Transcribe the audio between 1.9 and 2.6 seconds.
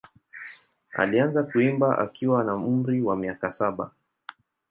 akiwa na